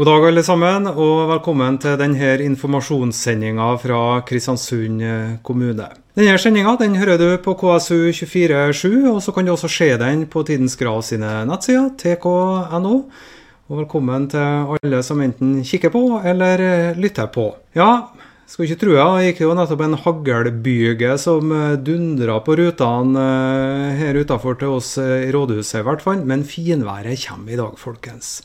[0.00, 5.02] God dag, alle sammen, og velkommen til denne informasjonssendinga fra Kristiansund
[5.44, 5.90] kommune.
[6.16, 10.40] Denne sendinga den hører du på KSU247, og så kan du også se den på
[10.48, 12.94] Tidens Grav sine nettsider, tk.no.
[13.68, 17.50] Og velkommen til alle som enten kikker på eller lytter på.
[17.76, 17.90] Ja,
[18.48, 21.52] skal ikke tro det gikk jo nettopp en haglbyge som
[21.84, 26.24] dundra på rutene eh, her utafor til oss i rådhuset, i hvert fall.
[26.24, 28.38] Men finværet kommer i dag, folkens.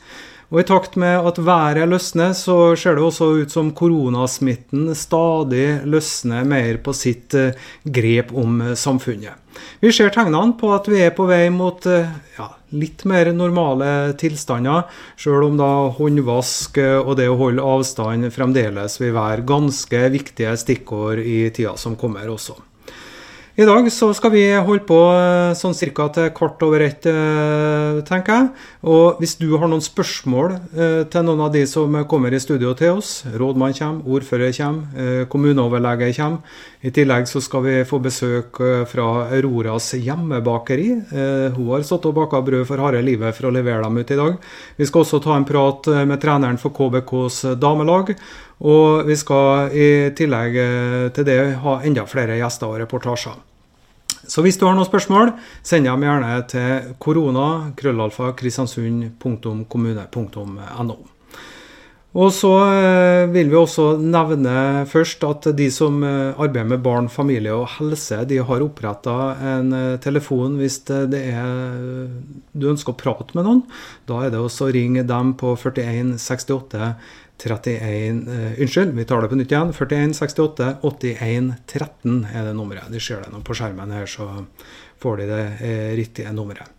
[0.51, 5.81] Og I takt med at været løsner, så ser det også ut som koronasmitten stadig
[5.89, 9.41] løsner mer på sitt eh, grep om eh, samfunnet.
[9.81, 14.13] Vi ser tegnene på at vi er på vei mot eh, ja, litt mer normale
[14.21, 14.85] tilstander,
[15.17, 21.25] sjøl om da håndvask og det å holde avstand fremdeles vil være ganske viktige stikkord
[21.25, 22.59] i tida som kommer også.
[23.55, 28.01] I dag så skal vi holde på eh, sånn cirka til kvart over ett, eh,
[28.03, 28.49] tenker jeg.
[28.91, 32.73] Og hvis du har noen spørsmål eh, til noen av de som kommer i studio
[32.75, 36.59] til oss, rådmann kommer, ordfører kommer, kommuneoverlege kommer.
[36.83, 38.59] I tillegg så skal vi få besøk
[38.91, 40.89] fra Auroras hjemmebakeri.
[41.55, 44.19] Hun har stått og baka brød for harde livet for å levere dem ut i
[44.19, 44.35] dag.
[44.77, 48.13] Vi skal også ta en prat med treneren for KBKs damelag.
[48.63, 53.35] Og vi skal i tillegg eh, til det ha enda flere gjester og reportasjer.
[54.25, 55.31] Så hvis du har noen spørsmål,
[55.61, 60.95] send dem gjerne til korona krøllalfa kristiansund.kommune.no.
[62.15, 67.09] Og så eh, vil vi også nevne først at de som eh, arbeider med barn,
[67.11, 72.07] familie og helse, de har oppretta en telefon hvis det er
[72.55, 73.67] du ønsker å prate med noen.
[74.07, 76.95] Da er det også å ringe dem på 41 68
[77.41, 79.73] 31 uh, Unnskyld, vi tar det på nytt igjen.
[79.75, 82.91] 41 68 81 13 er det nummeret.
[82.93, 84.29] De ser det nå på skjermen her, så
[85.03, 86.74] får de det uh, riktige nummeret.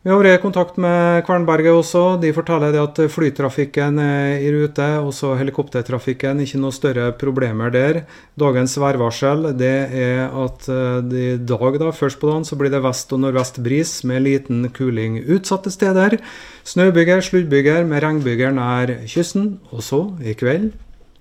[0.00, 2.02] Vi har vært i kontakt med Kvernberget også.
[2.22, 6.38] De forteller at flytrafikken er i rute, også helikoptertrafikken.
[6.40, 7.98] Ikke noe større problemer der.
[8.40, 12.80] Dagens værvarsel det er at eh, i dag, da, først på dagen, så blir det
[12.80, 16.16] vest- og nordvest bris med liten kuling utsatte steder.
[16.64, 19.58] Snøbyger, sluddbyger med regnbyger nær kysten.
[19.68, 20.70] Og så, i kveld,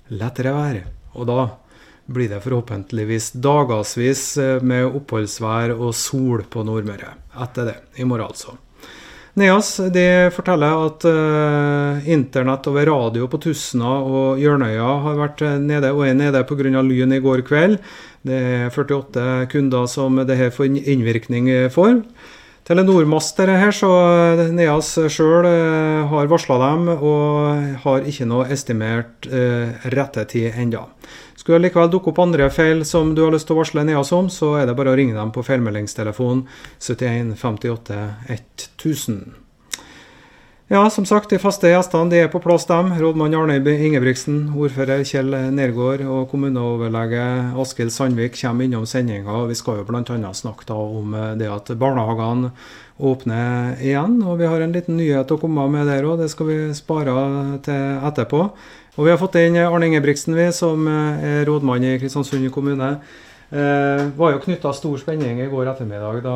[0.07, 0.79] lettere vær.
[1.19, 1.50] Og da
[2.07, 7.12] blir det forhåpentligvis dagevis eh, med oppholdsvær og sol på Nordmøre.
[7.44, 8.56] Etter det, i morgen altså.
[9.38, 15.94] NEAS de forteller at uh, internett over radio på Tusna og Hjørnøya har vært nede
[15.94, 16.81] og er nede pga.
[16.81, 17.78] lyn i går kveld.
[18.25, 22.01] Det er 48 kunder som det her får innvirkning for.
[22.69, 23.89] Telenor-master her, så
[24.53, 30.84] NEAS sjøl uh, har varsla dem og har ikke noe estimert uh, rettetid ennå.
[31.49, 34.11] Skulle det likevel dukke opp andre feil som du har lyst til å varsle NEAS
[34.13, 36.43] om, så er det bare å ringe dem på feilmeldingstelefon
[36.77, 37.95] 71 58
[38.29, 39.23] 1000.
[40.69, 42.91] Ja, som sagt, de faste gjestene de er på plass, dem.
[42.93, 47.23] Rådmann Arne Ingebrigtsen, ordfører Kjell Nergård og kommuneoverlege
[47.57, 49.47] Askild Sandvik kommer innom sendinga.
[49.49, 50.33] Vi skal jo bl.a.
[50.38, 52.53] snakke om eh, det at barnehagene
[52.99, 54.19] åpner igjen.
[54.27, 57.15] Og vi har en liten nyhet å komme med der òg, det skal vi spare
[57.65, 58.43] til etterpå.
[58.99, 62.97] Og vi har fått inn Arne Ingebrigtsen, vi, som eh, er rådmann i Kristiansund kommune.
[63.49, 66.35] Eh, var jo knytta stor spenning i går ettermiddag da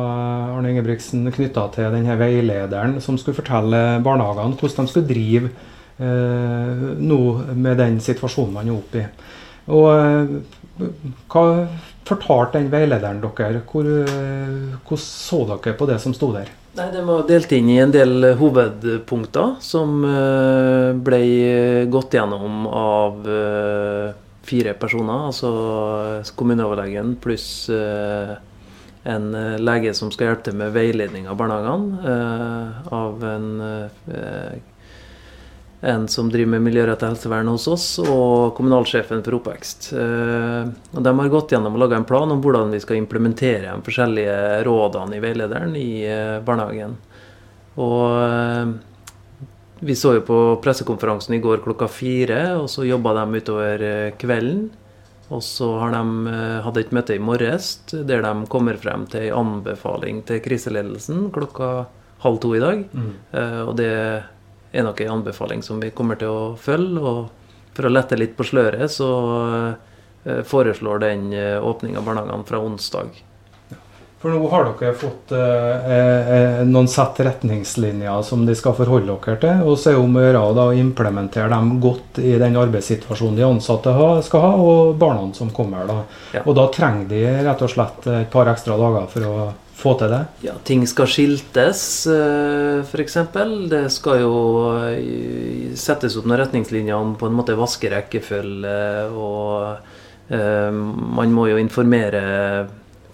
[0.56, 5.52] Arne Ingebrigtsen knytta til denne veilederen som skulle fortelle barnehagene hvordan de skulle drive
[6.02, 7.20] eh, nå
[7.54, 9.06] med den situasjonen man er oppe i.
[9.76, 10.90] Og eh,
[11.30, 11.44] hva
[12.08, 13.62] fortalte den veilederen dere?
[13.70, 16.50] Hvor, så dere på det som sto der?
[16.74, 21.20] Nei, Den var delt inn i en del hovedpunkter som eh, ble
[21.92, 24.08] gått gjennom av eh,
[24.44, 25.28] fire personer.
[25.30, 25.52] Altså
[26.34, 28.34] kommuneoverlegen pluss eh,
[29.04, 29.30] en
[29.60, 32.14] lege som skal hjelpe til med veiledning av barnehagene.
[32.88, 33.48] Av en
[35.84, 39.90] en som driver med miljørettet helsevern hos oss, og kommunalsjefen for oppvekst.
[39.92, 43.68] Eh, og De har gått gjennom og laga en plan om hvordan vi skal implementere
[43.68, 46.96] de forskjellige rådene i veilederen i eh, barnehagen.
[47.76, 48.72] Og eh,
[49.84, 53.84] vi så jo på pressekonferansen i går klokka fire, og så jobba de utover
[54.16, 54.70] kvelden.
[55.32, 56.32] Og så har de
[56.64, 61.86] hatt et møte i morges der de kommer frem til en anbefaling til kriseledelsen klokka
[62.24, 62.84] halv to i dag.
[62.92, 63.14] Mm.
[63.64, 63.88] Og det
[64.74, 67.00] er nok en anbefaling som vi kommer til å følge.
[67.00, 69.10] Og for å lette litt på sløret, så
[70.24, 73.14] eh, foreslår den eh, åpning av barnehagene fra onsdag.
[74.24, 79.36] For nå har dere fått eh, eh, noen sett retningslinjer som de skal forholde dere
[79.42, 79.58] til.
[79.68, 83.44] Og så er det om å gjøre å implementere dem godt i den arbeidssituasjonen de
[83.44, 85.84] ansatte ha, skal ha, og barna som kommer.
[85.90, 85.98] da.
[86.38, 86.44] Ja.
[86.46, 89.36] Og da trenger de rett og slett et par ekstra dager for å
[89.74, 90.22] få til det?
[90.46, 93.18] Ja, ting skal skiltes, eh, f.eks.
[93.70, 94.36] Det skal jo
[94.78, 98.78] eh, settes opp noen retningslinjer om på en måte vaskerekkefølge.
[99.18, 100.70] Og eh,
[101.18, 102.22] man må jo informere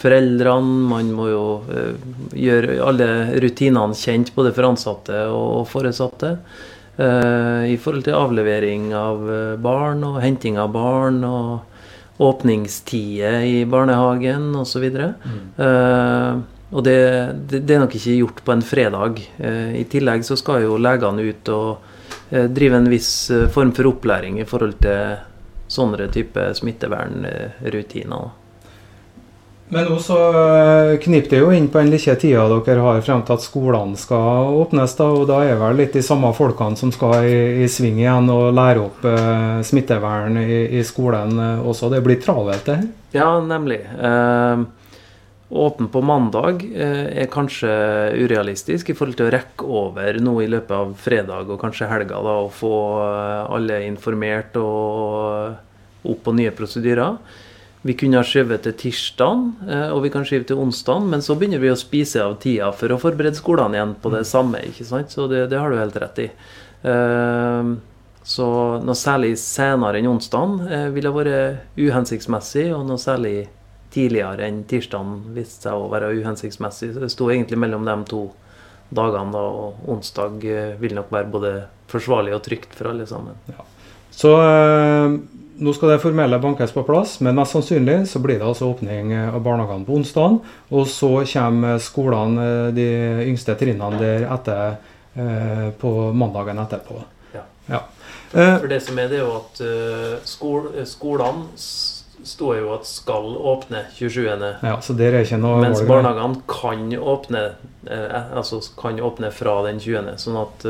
[0.01, 0.89] foreldrene.
[0.91, 1.47] Man må jo
[2.37, 3.09] gjøre alle
[3.43, 6.37] rutinene kjent, både for ansatte og foresatte.
[7.01, 9.23] I forhold til avlevering av
[9.65, 11.70] barn og henting av barn og
[12.21, 14.87] åpningstider i barnehagen osv.
[14.93, 15.39] Mm.
[15.57, 16.41] Uh,
[16.71, 16.99] og det,
[17.51, 19.23] det, det, er nok ikke gjort på en fredag.
[19.41, 21.89] Uh, I tillegg så skal jo legene ut og
[22.31, 25.17] drive en viss form for opplæring i forhold til
[25.67, 28.29] sånne type smittevernrutiner.
[29.71, 33.21] Men nå så eh, kniper det jo inn på den lille tida dere har frem
[33.27, 34.97] til at skolene skal åpnes.
[34.99, 38.33] da, og Da er vel litt de samme folkene som skal i, i sving igjen
[38.35, 41.91] og lære opp eh, smittevern i, i, skolen eh, også.
[41.95, 42.89] Det blir travelt, det her?
[43.15, 43.79] Ja, nemlig.
[43.87, 44.65] Eh,
[45.51, 47.71] åpen på mandag eh, er kanskje
[48.19, 52.19] urealistisk i forhold til å rekke over noe i løpet av fredag og kanskje helga.
[52.27, 52.75] da, Og få
[53.05, 57.39] eh, alle informert og opp på nye prosedyrer.
[57.83, 61.37] Vi kunne ha skjøvet til tirsdag, eh, og vi kan skyve til onsdag, men så
[61.39, 64.29] begynner vi å spise av tida for å forberede skolene igjen på det mm.
[64.29, 64.61] samme.
[64.69, 65.15] ikke sant?
[65.15, 66.27] Så det, det har du helt rett i.
[66.91, 67.71] Eh,
[68.31, 68.51] så
[68.85, 73.49] noe særlig senere enn onsdag eh, ville vært uhensiktsmessig, og noe særlig
[73.95, 76.93] tidligere enn tirsdag viste seg å være uhensiktsmessig.
[76.93, 78.27] Så det sto egentlig mellom de to
[78.93, 80.37] dagene, da, og onsdag
[80.83, 81.59] vil nok være både
[81.91, 83.41] forsvarlig og trygt for alle sammen.
[83.49, 83.65] Ja.
[84.13, 84.37] Så
[85.61, 89.13] nå skal det formelle bankes på plass, men mest sannsynlig så blir det altså åpning
[89.19, 90.41] av barnehagene på onsdag.
[90.73, 92.89] Og så kommer skolene, eh, de
[93.29, 94.79] yngste trinnene der etter
[95.15, 97.03] eh, på mandagen etterpå.
[97.37, 97.45] Ja.
[97.69, 97.85] ja.
[98.33, 99.65] Eh, For det som er, det er jo at
[100.29, 101.49] skol, skolene
[102.21, 104.27] står jo at skal åpne 27.
[104.61, 107.47] Ja, så der er ikke noe Mens barnehagene kan åpne,
[107.89, 110.17] eh, altså kan åpne fra den 20.
[110.21, 110.69] Sånn at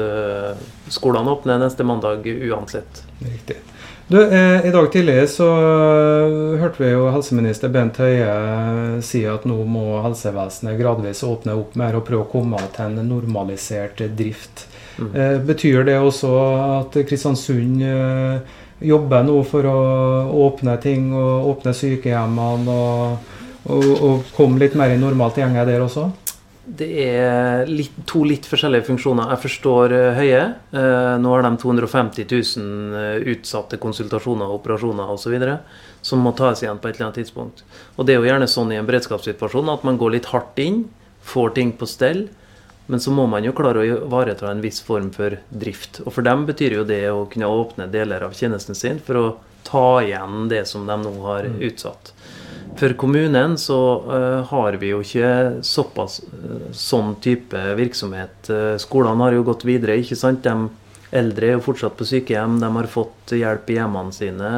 [0.90, 3.04] skolene åpner neste mandag uansett.
[3.22, 3.62] Riktig.
[4.10, 9.20] Du, eh, I dag tidlig så uh, hørte vi jo helseminister Bent Høie eh, si
[9.22, 14.02] at nå må helsevesenet gradvis åpne opp mer og prøve å komme til en normalisert
[14.18, 14.64] drift.
[14.98, 15.12] Mm.
[15.14, 16.32] Eh, betyr det også
[16.80, 19.78] at Kristiansund eh, jobber nå for å
[20.48, 23.30] åpne ting og åpne sykehjemmene og,
[23.70, 26.08] og, og komme litt mer i normalt gjenge der også?
[26.70, 29.32] Det er litt, to litt forskjellige funksjoner.
[29.32, 30.42] Jeg forstår uh, Høie.
[30.70, 35.34] Uh, nå har de 250 000 uh, utsatte konsultasjoner, operasjoner osv.
[36.06, 37.64] som må tas igjen på et eller annet tidspunkt.
[37.96, 40.84] Og Det er jo gjerne sånn i en beredskapssituasjon at man går litt hardt inn,
[41.26, 42.28] får ting på stell.
[42.90, 46.00] Men så må man jo klare å ivareta en viss form for drift.
[46.04, 49.26] Og for dem betyr jo det å kunne åpne deler av tjenesten sin for å
[49.66, 51.60] ta igjen det som de nå har mm.
[51.68, 52.14] utsatt.
[52.80, 53.78] For kommunen så
[54.08, 58.48] uh, har vi jo ikke såpass uh, sånn type virksomhet.
[58.48, 59.98] Uh, skolene har jo gått videre.
[60.00, 60.46] ikke sant?
[60.46, 62.56] De eldre er jo fortsatt på sykehjem.
[62.62, 64.52] De har fått hjelp i hjemmene sine.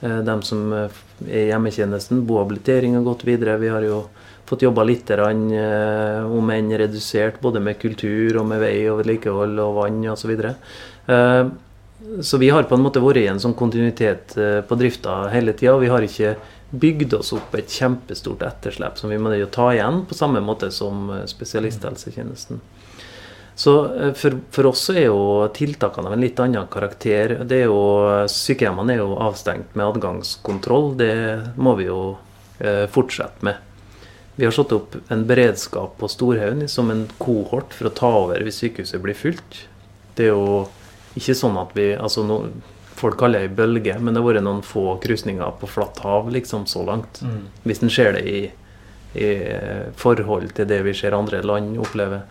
[0.00, 0.90] de som er
[1.24, 3.56] i hjemmetjenesten, bohabilitering har gått videre.
[3.56, 4.02] Vi har jo
[4.46, 9.78] fått jobba litt, om enn redusert, både med kultur og med vei og vedlikehold og
[9.78, 10.34] vann osv.
[12.20, 14.36] Så vi har på en måte vært i en sånn kontinuitet
[14.68, 15.78] på drifta hele tida.
[15.80, 16.36] Vi har ikke
[16.70, 21.10] bygd oss opp et kjempestort etterslep som vi må ta igjen, på samme måte som
[21.14, 22.60] eh, spesialisthelsetjenesten.
[23.56, 27.38] Så eh, for, for, oss er jo tiltakene av en litt annen karakter.
[27.48, 30.92] Det er jo, Sykehjemmene er jo avstengt med adgangskontroll.
[31.00, 31.14] Det
[31.56, 32.00] må vi jo
[32.58, 33.62] eh, fortsette med.
[34.36, 38.42] Vi har satt opp en beredskap på Storhaugen som en kohort for å ta over
[38.44, 39.62] hvis sykehuset blir fullt.
[40.18, 40.66] Det er jo
[41.16, 42.42] ikke sånn at vi altså no,
[42.96, 46.66] folk kaller ei bølge, men det har vært noen få krysninger på flatt hav liksom
[46.70, 47.20] så langt.
[47.22, 47.44] Mm.
[47.66, 48.42] Hvis en ser det i,
[49.20, 49.30] i,
[50.00, 52.22] forhold til det vi ser andre land oppleve.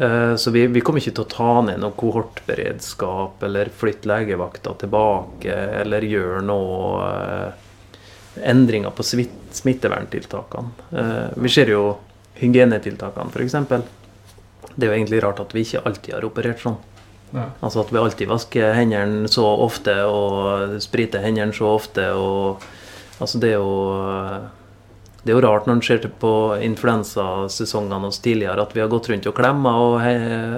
[0.00, 4.72] Uh, så vi, vi, kommer ikke til å ta ned noe kohortberedskap eller flytte legevakta
[4.80, 7.52] tilbake eller gjøre noe uh,
[8.42, 10.88] endringer på smitteverntiltakene.
[10.90, 11.84] Uh, vi ser jo
[12.40, 13.54] hygienetiltakene, f.eks.
[14.72, 16.80] Det er jo egentlig rart at vi ikke alltid har operert sånn.
[17.32, 22.10] Altså at vi alltid vasker hendene så ofte og spriter hendene så ofte.
[22.12, 22.62] og
[23.20, 24.50] altså Det er jo
[25.22, 26.32] det er jo rart når en ser på
[26.66, 29.74] influensasesongene oss tidligere at vi har gått rundt og klemma.
[29.78, 29.94] Og,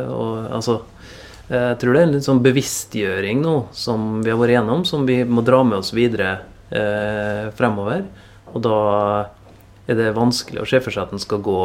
[0.09, 0.79] og, altså,
[1.51, 5.05] jeg tror det er en litt sånn bevisstgjøring nå som vi har vært igjennom, som
[5.05, 6.39] vi må dra med oss videre
[6.73, 8.07] eh, fremover.
[8.55, 8.79] Og da
[9.85, 11.61] er det vanskelig å se for seg at en skal gå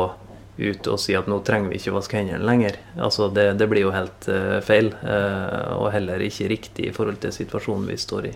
[0.59, 2.77] ut og si at nå trenger vi ikke vaske hendene lenger.
[2.99, 7.21] Altså det, det blir jo helt uh, feil, uh, og heller ikke riktig i forhold
[7.23, 8.35] til situasjonen vi står i.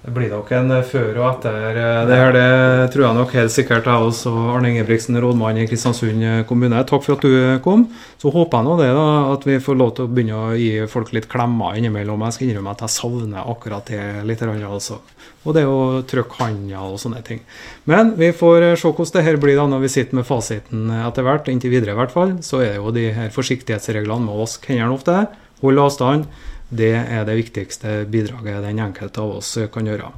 [0.00, 1.74] Det blir nok en før og etter
[2.08, 2.30] det her.
[2.32, 4.30] Det tror jeg nok helt sikkert jeg også.
[4.54, 6.80] Arne Ingebrigtsen, rådmann i Kristiansund kommune.
[6.88, 7.82] Takk for at du kom.
[8.16, 9.04] Så håper jeg nå det da,
[9.34, 12.24] at vi får lov til å begynne å gi folk litt klemmer innimellom.
[12.24, 14.40] Jeg skal innrømme at jeg savner akkurat det litt.
[14.40, 15.02] Altså.
[15.44, 15.78] Og det å
[16.08, 17.44] trykke handa og sånne ting.
[17.84, 21.28] Men vi får se hvordan det her blir da når vi sitter med fasiten etter
[21.28, 21.52] hvert.
[21.52, 22.38] Inntil videre i hvert fall.
[22.40, 25.26] Så er det jo de her forsiktighetsreglene med å vaske hendene ofte.
[25.60, 30.10] Holde avstand det er det viktigste bidraget den enkelte av oss kan gjøre.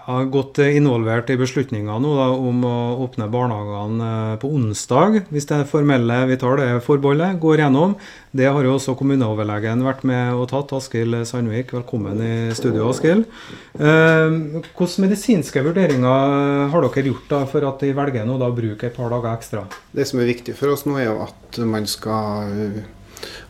[0.00, 5.18] Jeg har gått involvert i beslutninga nå da, om å åpne barnehagene eh, på onsdag,
[5.30, 7.92] hvis det formelle vi tar det forbeholdet, går gjennom.
[8.32, 10.72] Det har jo også kommuneoverlegen vært med og tatt.
[10.80, 13.28] Askild Sandvik, velkommen i studio, Askild.
[13.76, 18.88] Eh, hvilke medisinske vurderinger har dere gjort da, for at de velger nå å bruke
[18.88, 19.66] et par dager ekstra?
[19.92, 22.80] Det som er viktig for oss nå, er jo at man skal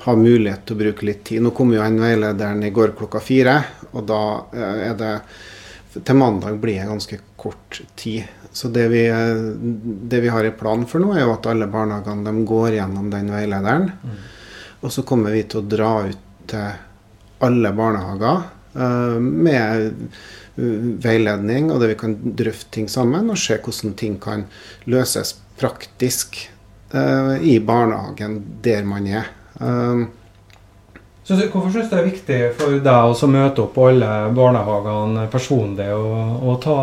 [0.05, 1.43] ha mulighet til å bruke litt tid.
[1.45, 3.57] Nå kom jo en veilederen i går klokka fire,
[3.93, 4.23] og da
[4.57, 5.15] eh, er det
[5.91, 8.23] Til mandag blir det ganske kort tid.
[8.53, 9.01] Så det vi,
[10.07, 13.09] det vi har i planen for nå, er jo at alle barnehagene de går gjennom
[13.11, 13.89] den veilederen.
[13.99, 14.21] Mm.
[14.87, 16.79] Og så kommer vi til å dra ut til
[17.43, 18.45] alle barnehager
[18.79, 19.91] uh, med
[21.05, 24.47] veiledning, og det vi kan drøfte ting sammen, og se hvordan ting kan
[24.91, 26.39] løses praktisk
[26.95, 29.31] uh, i barnehagen der man er.
[29.61, 30.09] Um,
[31.25, 35.27] så Hvorfor syns du det er viktig for deg å møte opp på alle barnehagene
[35.31, 36.79] personlig og, og ta,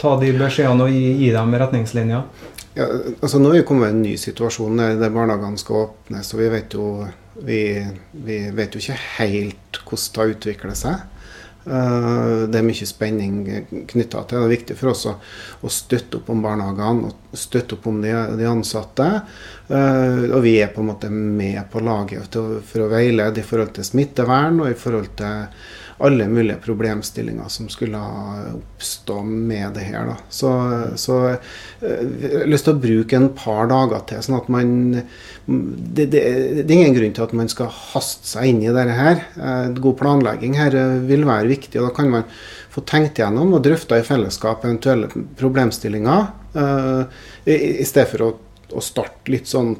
[0.00, 2.48] ta, de beskjedene og gi, gi dem retningslinjer?
[2.74, 2.88] Ja,
[3.20, 6.32] altså Nå er vi kommet i en ny situasjon der barnehagene skal åpnes.
[6.34, 6.88] og vi vet jo,
[7.46, 7.60] vi,
[8.26, 11.06] vi vet jo ikke helt hvordan det utvikler seg.
[11.66, 13.40] Eh, det er mye spenning
[13.90, 14.40] knytta til det.
[14.40, 15.16] Det er viktig for oss å,
[15.70, 18.14] støtte opp om barnehagene og støtte opp om de,
[18.48, 19.08] ansatte.
[19.70, 22.34] Uh, og vi er på en måte med på laget
[22.66, 25.44] for å veilede i forhold til smittevern og i forhold til
[26.00, 27.98] alle mulige problemstillinger som skulle
[28.54, 30.06] oppstå med det her.
[30.08, 30.16] Da.
[30.32, 30.52] Så,
[31.00, 34.72] så eh, jeg har lyst til å bruke en par dager til, sånn at man
[34.96, 36.22] det, det,
[36.62, 39.20] det, er ingen grunn til at man skal haste seg inn i dette her.
[39.36, 41.76] Eh, god planlegging her eh, vil være viktig.
[41.82, 42.26] og Da kan man
[42.72, 46.36] få tenkt gjennom og drøfta i fellesskap eventuelle problemstillinger,
[47.46, 48.28] i, stedet for å,
[48.74, 49.76] å starte litt sånn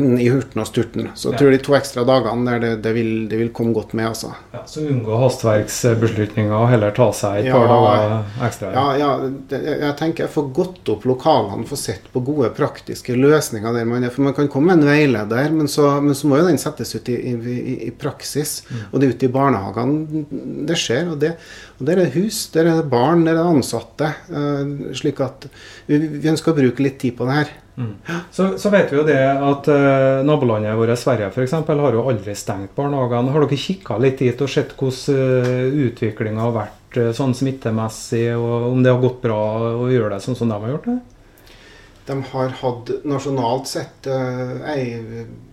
[0.00, 1.08] i hurten og sturten.
[1.14, 1.38] Så jeg ja.
[1.42, 4.06] tror de to ekstra dagene der det, det, vil, det vil, komme godt med.
[4.08, 4.30] altså.
[4.54, 8.70] Ja, så unngå hastverksbeslutninger og heller ta seg et ja, par dager ekstra?
[8.72, 9.10] Ja, ja
[9.50, 14.06] det, jeg tenker får gått opp lokalene, få sett på gode praktiske løsninger der man
[14.06, 14.14] er.
[14.14, 16.94] For man kan komme med en veileder, men så, men så må jo den settes
[16.96, 18.62] ut i, i, i praksis.
[18.70, 18.84] Mm.
[18.88, 20.24] Og det er ute i barnehagene
[20.70, 21.12] det skjer.
[21.12, 21.34] Og, det,
[21.76, 24.14] og der er hus, der er det barn, der er det ansatte.
[24.32, 25.50] Uh, slik at
[25.90, 27.52] vi, vi ønsker å bruke litt tid på det her.
[27.76, 27.94] Mm.
[28.30, 31.54] Så, så, vet vi jo det at uh, nabolandet vårt Sverige f.eks.
[31.68, 33.32] har jo aldri stengt barnehagene.
[33.32, 38.26] Har dere kikka litt dit og sett hvordan uh, utviklinga har vært uh, sånn smittemessig,
[38.36, 39.40] og om det har gått bra
[39.84, 40.98] å gjøre det sånn som de har gjort det?
[42.12, 44.84] De har hatt nasjonalt sett ei,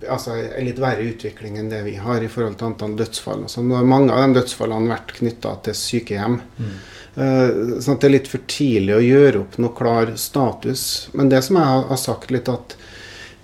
[0.03, 3.45] altså, ei litt verre utvikling enn det vi har i forhold til antall dødsfall.
[3.47, 6.39] Altså, mange av de dødsfallene har vært knytta til sykehjem.
[6.59, 6.73] Mm.
[7.19, 10.83] Uh, sånn at det er litt for tidlig å gjøre opp noe klar status.
[11.17, 12.75] Men det som jeg har sagt litt, at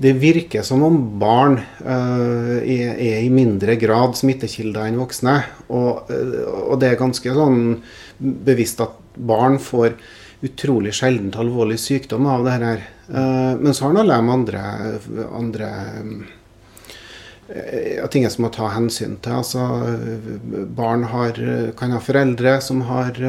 [0.01, 5.37] det virker som om barn uh, er, er, i mindre grad smittekilder enn voksne.
[5.69, 7.79] Og, og, det er ganske sånn
[8.19, 9.95] bevisst at barn får
[10.43, 12.87] utrolig sjeldent alvorlig sykdom av det her.
[13.07, 14.61] men så har alle de andre,
[15.31, 15.69] andre
[17.97, 19.37] ja, ting som må ta hensyn til.
[19.39, 19.65] Altså,
[20.77, 21.37] barn har,
[21.77, 23.19] kan ha foreldre som har,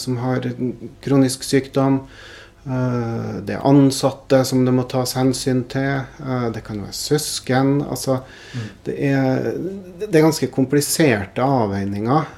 [0.00, 0.48] som har,
[1.04, 2.00] kronisk sykdom.
[2.66, 6.06] Det er ansatte som det må tas hensyn til.
[6.54, 7.76] Det kan være søsken.
[7.84, 8.22] Altså,
[8.88, 9.52] det, er,
[10.02, 12.32] det er ganske kompliserte avveininger.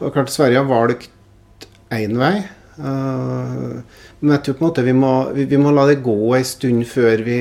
[0.00, 2.40] Og klart Sverige har valgt én vei.
[2.80, 6.84] Men jeg tror på en måte vi må, vi, må la det gå en stund
[6.88, 7.38] før vi,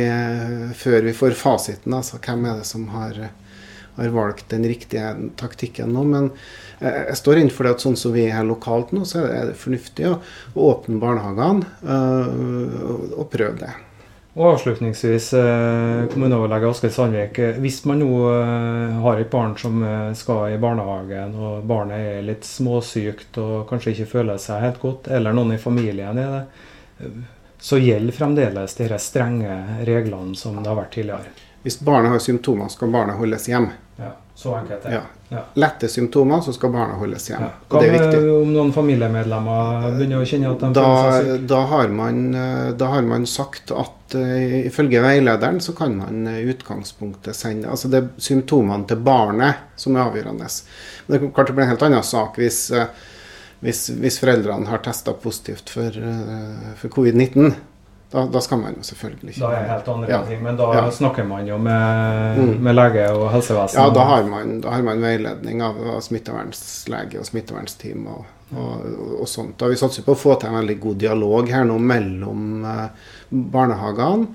[0.78, 1.96] før vi får fasiten.
[1.96, 3.20] Altså hvem er det som har,
[3.98, 6.06] har valgt den riktige taktikken nå.
[6.08, 6.32] Men
[6.80, 9.60] jeg, jeg står innenfor det at sånn som vi er lokalt nå, så er det
[9.60, 10.18] fornuftig å,
[10.56, 13.76] å åpne barnehagene og, og prøve det.
[14.38, 17.40] Og avslutningsvis, eh, kommuneoverlege Askild Sandvik.
[17.60, 19.82] Hvis man nå eh, har et barn som
[20.16, 25.10] skal i barnehagen, og barnet er litt småsykt og kanskje ikke føler seg helt godt,
[25.10, 27.12] eller noen i familien er det,
[27.60, 31.36] så gjelder fremdeles de strenge reglene som det har vært tidligere.
[31.64, 33.74] Hvis barnet har symptomer, skal barnet holdes hjemme.
[34.00, 35.02] Ja, så enkelt ja.
[35.28, 35.42] ja.
[35.60, 37.50] lette symptomer, så skal barna holdes hjemme.
[37.50, 37.68] Ja.
[37.68, 41.48] Hva med om noen familiemedlemmer begynner å kjenne at de da, føler seg syke?
[41.52, 41.64] Da
[42.80, 47.92] da har man sagt at uh, ifølge veilederen så kan man i utgangspunktet sende Altså
[47.92, 50.50] det er symptomene til barnet som er avgjørende.
[51.08, 52.88] Men det kan bli en helt annen sak hvis, uh,
[53.66, 56.00] hvis, hvis foreldrene har testa positivt for,
[56.80, 57.54] for covid-19.
[58.12, 60.20] Da, da, skal man jo selvfølgelig ikke Da er det helt andre ja.
[60.26, 60.86] ting, men da ja.
[60.92, 62.56] snakker man jo med, mm.
[62.66, 63.78] med, lege og helsevesen?
[63.78, 68.24] Ja, da har man, da har man veiledning av, av smittevernslege og smittevernsteam og,
[68.56, 68.88] og,
[69.20, 69.60] og, sånt.
[69.62, 73.14] Da vi satser på å få til en veldig god dialog her nå mellom uh,
[73.30, 74.30] barnehagene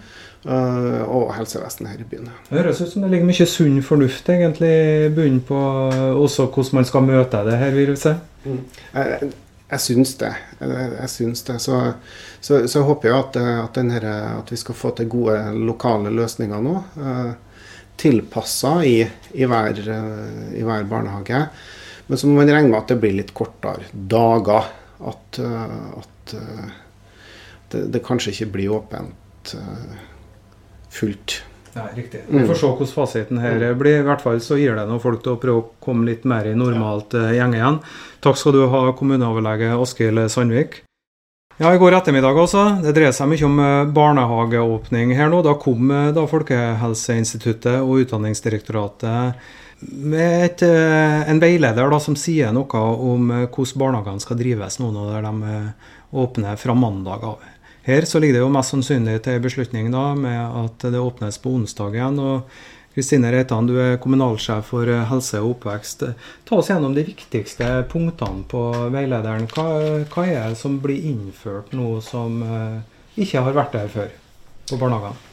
[0.46, 2.28] uh, og helsevesenet her i byen.
[2.50, 5.62] Det høres ut som det ligger mye sunn fornuft egentlig i bunnen på
[6.18, 8.22] også hvordan man skal møte det her viruset?
[8.44, 8.60] Mm.
[8.92, 9.32] Jeg,
[9.72, 10.34] jeg syns det.
[10.60, 11.58] Jeg, jeg syns det.
[11.64, 11.80] Så
[12.44, 16.12] så, så jeg håper jeg at, eh, at, at, vi skal få til gode lokale
[16.12, 16.74] løsninger nå.
[17.00, 17.30] Uh,
[17.96, 18.98] Tilpassa i,
[19.32, 21.40] i, hver, uh, i, hver, barnehage.
[22.06, 24.68] Men så må man regne med at det blir litt kortere dager.
[25.04, 26.34] At, at
[27.74, 29.54] det, det, kanskje ikke blir åpent
[30.94, 31.40] fullt.
[31.74, 32.22] Nei, riktig.
[32.30, 34.00] Vi får se hvordan fasiten her blir.
[34.00, 36.46] I hvert fall så gir det noen folk til å prøve å komme litt mer
[36.46, 37.80] i normalt gjeng igjen.
[38.24, 40.84] Takk skal du ha, kommuneoverlege Askild Sandvik.
[41.56, 42.62] Ja, i går ettermiddag også.
[42.82, 45.38] Det dreier seg mye om eh, barnehageåpning her nå.
[45.46, 49.44] Da kom eh, da Folkehelseinstituttet og Utdanningsdirektoratet
[49.84, 54.90] med et, eh, en veileder da, som sier noe om hvordan barnehagene skal drives nå
[54.96, 55.52] når de
[56.24, 57.46] åpner fra mandag av.
[57.84, 61.52] Her så ligger det jo mest sannsynlig til beslutning da, med at det åpnes på
[61.52, 62.16] onsdag igjen.
[62.18, 62.48] og
[62.94, 66.04] Kristine Reitan, du er kommunalsjef for eh, helse og oppvekst.
[66.46, 68.62] Ta oss gjennom de viktigste punktene på
[68.94, 69.48] veilederen.
[69.50, 69.66] Hva,
[70.14, 72.78] hva er det som blir innført nå som uh,
[73.18, 74.12] ikke har vært der før
[74.70, 75.32] på barnehagene?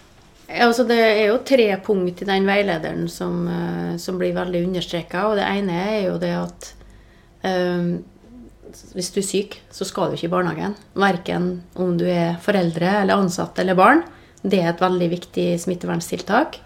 [0.51, 5.27] Altså, det er jo tre punkt i den veilederen som, uh, som blir veldig understreka.
[5.37, 6.71] Det ene er jo det at
[7.45, 7.93] um,
[8.95, 10.75] hvis du er syk, så skal du ikke i barnehagen.
[10.97, 11.47] Verken
[11.79, 14.03] om du er foreldre eller ansatte eller barn.
[14.41, 16.59] Det er et veldig viktig smitteverntiltak.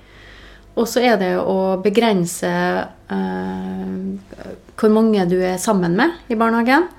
[0.75, 3.95] Og så er det å begrense uh,
[4.75, 6.89] hvor mange du er sammen med i barnehagen.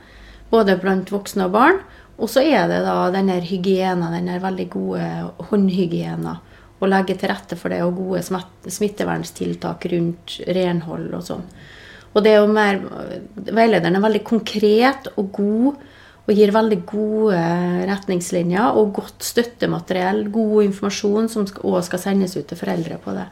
[0.53, 1.81] Både blant voksne og barn.
[2.17, 5.07] Og så er det da denne hygiena, denne veldig gode
[5.51, 6.37] håndhygiena.
[6.77, 8.23] Å legge til rette for det, og gode
[8.73, 11.45] smitteverntiltak rundt renhold og sånn.
[12.17, 12.81] Og det er jo mer
[13.37, 15.85] Veilederen er veldig konkret og god
[16.27, 17.41] og gir veldig gode
[17.87, 23.29] retningslinjer og godt støttemateriell, god informasjon som òg skal sendes ut til foreldre på det.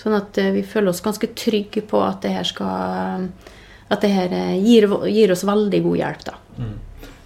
[0.00, 3.28] Sånn at eh, vi føler oss ganske trygge på at det her skal
[3.92, 6.34] At det her eh, gir, gir oss veldig god hjelp, da.
[6.58, 6.74] Mm.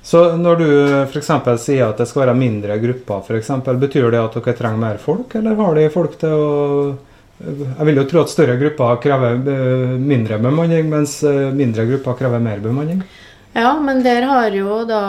[0.07, 0.69] Så når du
[1.07, 1.31] f.eks.
[1.65, 5.01] sier at det skal være mindre grupper, for eksempel, betyr det at dere trenger mer
[5.03, 6.51] folk, eller har de folk til å
[7.37, 11.19] Jeg vil jo tro at større grupper krever eh, mindre bemanning, mens
[11.57, 13.03] mindre grupper krever mer bemanning?
[13.57, 15.03] Ja, men der har jo da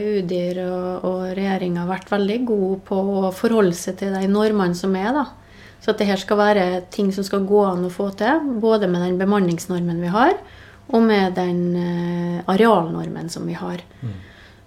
[0.00, 4.94] UDIR og, og regjeringa vært veldig gode på å forholde seg til de normene som
[4.96, 5.26] er, da.
[5.84, 8.88] Så at det her skal være ting som skal gå an å få til, både
[8.88, 10.32] med den bemanningsnormen vi har,
[10.88, 13.82] og med den uh, arealnormen som vi har.
[14.00, 14.14] Mm.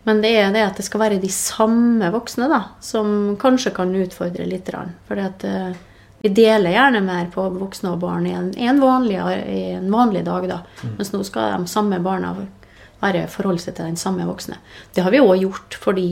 [0.06, 3.98] Men det er det at det skal være de samme voksne da, som kanskje kan
[3.98, 4.70] utfordre litt.
[5.10, 5.74] For det uh,
[6.22, 9.92] vi deler gjerne mer på voksne og barn i en, i en, vanlig, i en
[9.94, 10.48] vanlig, dag.
[10.50, 10.62] da.
[10.82, 10.96] Mm.
[10.98, 12.34] Mens nå skal de samme barna
[13.02, 14.58] være forholde seg til den samme voksne.
[14.96, 16.08] Det har vi òg gjort fordi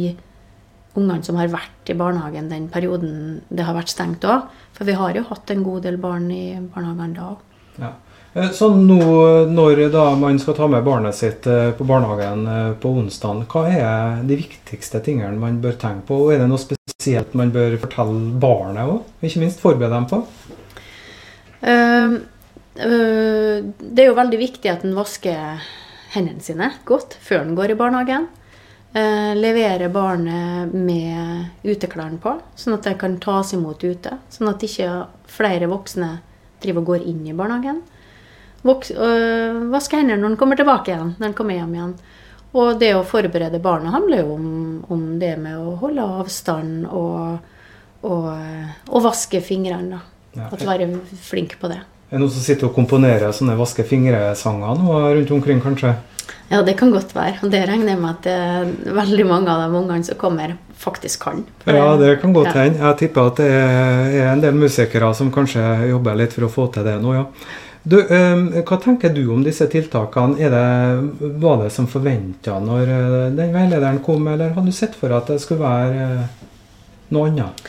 [0.95, 4.45] ungene som har vært i barnehagen den perioden det har vært stengt òg.
[4.77, 7.43] For vi har jo hatt en god del barn i barnehagen da òg.
[7.81, 7.91] Ja.
[8.35, 9.01] Eh, så nå
[9.49, 13.65] når da man skal ta med barnet sitt eh, på barnehagen eh, på onsdag, hva
[13.71, 16.19] er de viktigste tingene man bør tenke på?
[16.25, 16.84] Og er det noe spesielt
[17.37, 19.03] man bør fortelle barnet òg?
[19.21, 20.21] Ikke minst forberede dem på?
[21.65, 22.17] Uh,
[22.81, 25.63] uh, det er jo veldig viktig at en vasker
[26.15, 28.27] hendene sine godt før en går i barnehagen.
[28.95, 34.13] Eh, levere barnet med uteklærne på, sånn at det kan tas imot ute.
[34.31, 34.87] Sånn at ikke
[35.27, 36.13] flere voksne
[36.63, 37.81] driver og går inn i barnehagen.
[38.63, 41.91] Voks, øh, hendene når en kommer tilbake igjen, når en kommer hjem igjen.
[42.55, 44.47] Og det å forberede barnet handler jo om,
[44.93, 47.51] om det med å holde avstand og,
[48.07, 48.29] og,
[48.87, 49.99] og vaske fingrene.
[50.35, 50.49] Ja.
[50.51, 50.87] At være
[51.23, 51.81] flink på det.
[52.09, 55.95] Er det noen som sitter og komponerer sånne vaske fingre-sanger nå rundt omkring, kanskje?
[56.51, 57.39] Ja, det kan godt være.
[57.43, 61.23] Og det regner jeg med at det veldig mange av de ungene som kommer, faktisk
[61.25, 61.43] kan.
[61.65, 62.77] ja, det kan godt hende.
[62.77, 62.91] Ja.
[62.91, 66.67] Jeg tipper at det er en del musikere som kanskje jobber litt for å få
[66.75, 67.25] til det nå, ja.
[67.85, 70.39] Du, um, hva tenker du om disse tiltakene?
[70.41, 74.97] Er det, var det som forventa når uh, den veilederen kom, eller hadde du sett
[74.97, 76.45] for at det skulle være uh,
[77.13, 77.67] noe annet?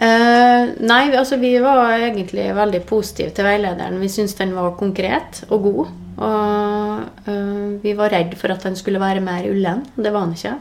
[0.00, 4.00] Uh, nei, altså vi var egentlig veldig positive til veilederen.
[4.00, 5.96] Vi syntes den var konkret og god.
[6.20, 9.84] Og øh, vi var redd for at den skulle være mer ullen.
[9.96, 10.54] Det var han ikke.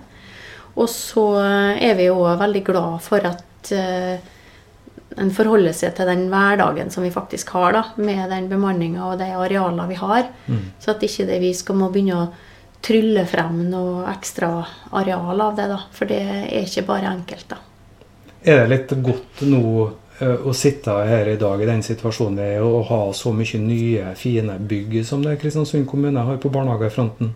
[0.79, 1.25] Og så
[1.75, 4.19] er vi jo veldig glad for at øh,
[5.17, 9.17] en forholder seg til den hverdagen som vi faktisk har, da, med den bemanninga og
[9.21, 10.27] de arealene vi har.
[10.47, 10.65] Mm.
[10.79, 12.27] Så at ikke det vi skal må begynne å
[12.85, 14.51] trylle frem noe ekstra
[14.95, 15.67] areal av det.
[15.71, 17.49] da, For det er ikke bare enkelt.
[17.49, 17.57] da.
[18.43, 19.63] Er det litt godt nå
[20.19, 23.59] eh, å sitte her i dag i den situasjonen vi er og ha så mye
[23.59, 27.33] nye, fine bygg som det Kristiansund kommune har på barnehagefronten?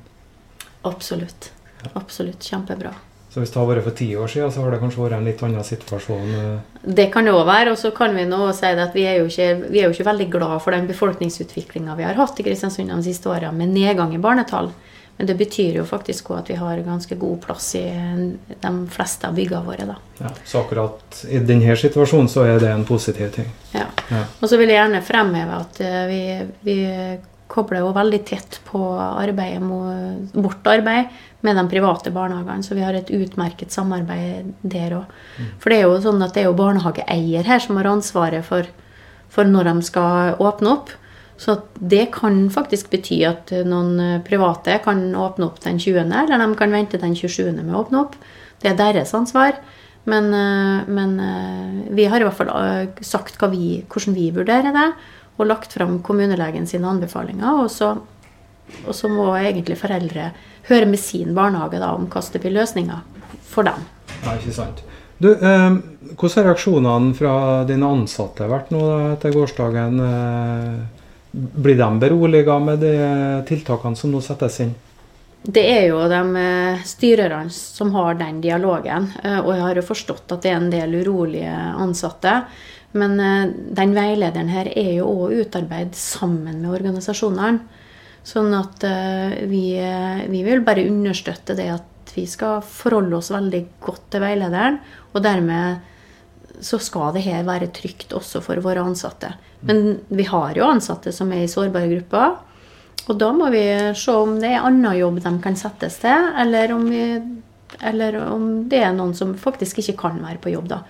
[0.87, 1.51] Absolutt.
[1.93, 2.43] Absolutt.
[2.43, 2.93] Kjempebra.
[3.33, 5.25] Så hvis det har vært for ti år siden, så har det kanskje vært en
[5.25, 6.33] litt annen situasjon?
[6.37, 6.81] Eh?
[6.99, 7.71] Det kan det òg være.
[7.73, 10.05] Og så kan vi nå si at vi er jo ikke, vi er jo ikke
[10.11, 14.13] veldig glad for den befolkningsutviklinga vi har hatt i Kristiansund de siste åra, med nedgang
[14.13, 14.69] i barnetall.
[15.17, 17.83] Men det betyr jo faktisk òg at vi har ganske god plass i
[18.61, 19.89] de fleste av byggene våre.
[19.89, 19.97] da.
[20.21, 23.49] Ja, Så akkurat i denne situasjonen så er det en positiv ting.
[23.73, 23.87] Ja.
[24.09, 24.23] ja.
[24.41, 26.23] Og så vil jeg gjerne fremheve at eh, vi,
[26.65, 26.77] vi
[27.53, 29.61] kobler jo veldig tett på arbeidet
[30.33, 31.11] vårt arbeid
[31.45, 32.65] med de private barnehagene.
[32.65, 35.13] Så vi har et utmerket samarbeid der òg.
[35.37, 35.51] Mm.
[35.61, 38.69] For det er jo sånn at det er jo barnehageeier her som har ansvaret for,
[39.29, 40.95] for når de skal åpne opp.
[41.43, 46.49] Så det kan faktisk bety at noen private kan åpne opp den 20., eller de
[46.57, 47.51] kan vente den 27.
[47.59, 48.19] med å åpne opp.
[48.63, 49.57] Det er deres ansvar.
[50.03, 54.75] Men, eh, men eh, vi har i hvert fall eh, sagt vi, hvordan vi vurderer
[54.75, 54.89] det,
[55.37, 57.63] og lagt fram kommunelegen sine anbefalinger.
[57.63, 57.93] Og så,
[58.85, 60.31] og så må egentlig foreldre
[60.69, 63.03] høre med sin barnehage da, om hva som blir løsninger
[63.49, 63.85] for dem.
[64.23, 64.83] Nei, ikke sant.
[65.17, 65.69] Du, eh,
[66.17, 67.35] hvordan har reaksjonene fra
[67.69, 68.81] dine ansatte vært nå
[69.13, 70.01] etter gårsdagen?
[70.07, 72.95] Eh, blir de beroliget med de
[73.49, 74.73] tiltakene som nå settes inn?
[75.43, 79.09] Det er jo de eh, styrerne som har den dialogen.
[79.23, 82.37] Eh, og jeg har jo forstått at det er en del urolige ansatte.
[82.93, 87.81] Men eh, den veilederen her er jo òg utarbeidet sammen med organisasjonene.
[88.23, 93.33] Sånn at eh, vi, eh, vi, vil bare understøtte det at vi skal forholde oss
[93.33, 94.79] veldig godt til veilederen.
[95.11, 95.89] Og dermed
[96.63, 99.33] så skal det her være trygt også for våre ansatte.
[99.67, 102.37] Men vi har jo ansatte som er i sårbare grupper.
[103.09, 103.65] Og da må vi
[103.99, 107.03] se om det er annen jobb de kan settes til, eller om, vi,
[107.83, 110.69] eller om det er noen som faktisk ikke kan være på jobb.
[110.71, 110.83] da.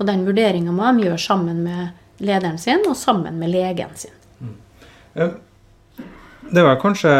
[0.00, 4.16] Og den vurderinga må de gjøre sammen med lederen sin og sammen med legen sin.
[4.40, 5.34] Mm.
[6.50, 7.10] Det var kanskje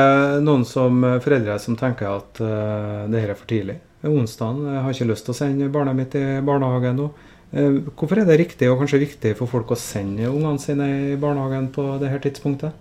[0.42, 3.76] noen som eh, foreldre som tenker at uh, det her er for tidlig.
[4.00, 7.10] Onsdagen jeg har ikke lyst til å sende barnet mitt i barnehagen nå.
[7.52, 11.18] Uh, hvorfor er det riktig og kanskje viktig for folk å sende ungene sine i
[11.20, 12.72] barnehagen på det her tidspunktet?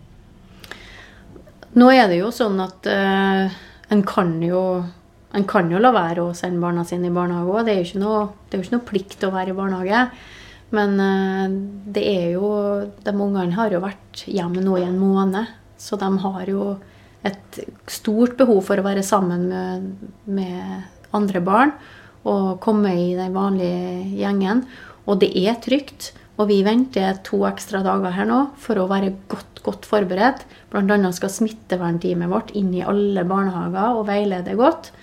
[1.76, 3.60] Nå er det jo sånn at uh,
[3.92, 4.64] en kan jo
[5.38, 7.66] en kan jo la være å sende barna sine i barnehage òg.
[7.68, 10.04] Det, er jo ikke noe, plikt å være i barnehage.
[10.74, 11.58] Men eh,
[11.98, 12.50] det er jo
[13.02, 15.52] De ungene har jo vært hjemme nå i en måned.
[15.80, 16.74] Så de har jo
[17.28, 17.60] et
[17.92, 19.90] stort behov for å være sammen med,
[20.26, 21.74] med andre barn
[22.28, 24.64] og komme i den vanlige gjengen.
[25.06, 26.14] Og det er trygt.
[26.40, 30.46] Og vi venter to ekstra dager her nå for å være godt, godt forberedt.
[30.72, 31.12] Bl.a.
[31.16, 34.94] skal smittevernteamet vårt inn i alle barnehager og veilede godt.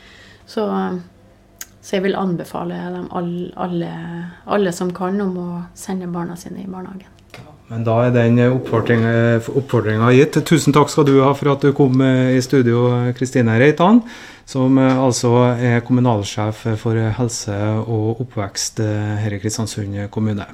[0.47, 0.65] Så,
[1.83, 3.93] så jeg vil anbefale dem alle,
[4.47, 7.13] alle, som kan, om å sende barna sine i barnehagen.
[7.67, 10.39] Men da er den oppfordringa gitt.
[10.47, 12.87] Tusen takk skal du ha for at du kom i studio,
[13.19, 14.05] Kristine Reitan,
[14.47, 18.85] som altså er kommunalsjef for helse og oppvekst
[19.25, 20.47] her i Kristiansund kommune.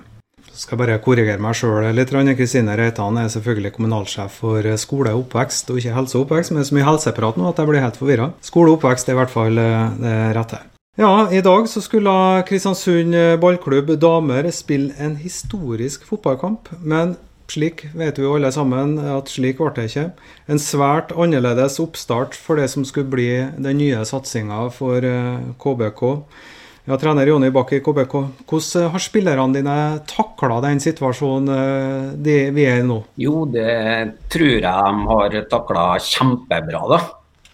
[0.52, 2.10] Skal bare korrigere meg sjøl litt.
[2.36, 6.52] Kristine Reitan er selvfølgelig kommunalsjef for skole og oppvekst, og ikke helse og oppvekst.
[6.52, 8.28] Men det er så mye helseprat nå at jeg blir helt forvirra.
[8.44, 10.60] Skole og oppvekst er i hvert fall eh, det rette.
[11.00, 12.12] Ja, i dag så skulle
[12.44, 16.68] Kristiansund ballklubb damer spille en historisk fotballkamp.
[16.84, 17.16] Men
[17.48, 20.10] slik vet vi alle sammen at slik ble det ikke.
[20.52, 25.08] En svært annerledes oppstart for det som skulle bli den nye satsinga for
[25.64, 26.02] KBK.
[26.82, 28.14] Eh, ja, Trener Jonny Bakk i KBK,
[28.48, 29.74] hvordan har spillerne dine
[30.06, 33.02] takla den situasjonen eh, de, vi er i nå?
[33.16, 36.82] Jo, det tror jeg de har takla kjempebra.
[36.90, 37.00] da.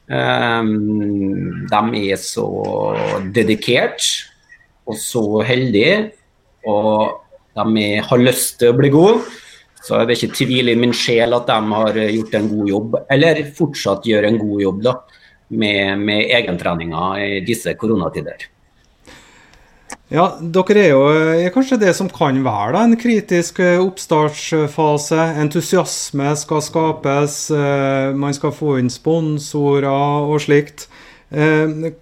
[0.09, 2.49] Um, de er så
[3.35, 4.01] dedikert
[4.87, 6.13] og så heldige.
[6.65, 7.21] Og
[7.55, 9.21] de har lyst til å bli gode.
[9.85, 12.97] Så det er ikke tvil i min sjel at de har gjort en god jobb,
[13.13, 14.95] eller fortsatt gjør en god jobb da,
[15.49, 18.49] med, med egentreninga i disse koronatider.
[20.09, 25.19] Ja, Dere er jo er kanskje det som kan være da, en kritisk eh, oppstartsfase.
[25.43, 29.85] Entusiasme skal skapes, eh, man skal få inn sponsorer
[30.25, 30.87] og slikt.
[31.29, 31.93] Eh,